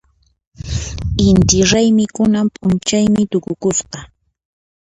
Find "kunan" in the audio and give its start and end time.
2.15-2.47